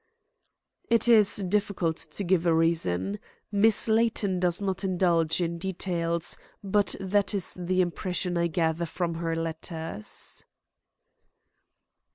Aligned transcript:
"It 0.89 1.07
is 1.07 1.35
difficult 1.35 1.95
to 1.97 2.23
give 2.23 2.47
a 2.47 2.53
reason. 2.55 3.19
Miss 3.51 3.87
Layton 3.87 4.39
does 4.39 4.59
not 4.59 4.83
indulge 4.83 5.39
in 5.41 5.59
details, 5.59 6.37
but 6.63 6.95
that 6.99 7.35
is 7.35 7.53
the 7.59 7.81
impression 7.81 8.35
I 8.35 8.47
gather 8.47 8.87
from 8.87 9.13
her 9.13 9.35
letters." 9.35 10.43